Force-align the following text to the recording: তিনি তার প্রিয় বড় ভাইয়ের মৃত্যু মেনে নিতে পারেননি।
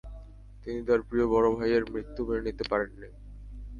তিনি 0.63 0.79
তার 0.87 0.99
প্রিয় 1.01 1.25
বড় 1.27 1.47
ভাইয়ের 1.55 1.83
মৃত্যু 1.93 2.21
মেনে 2.27 2.41
নিতে 2.47 2.63
পারেননি। 2.63 3.09